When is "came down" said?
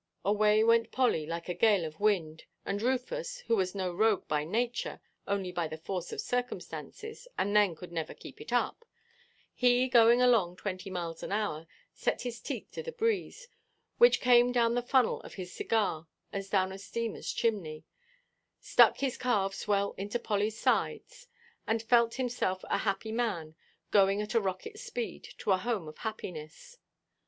14.21-14.73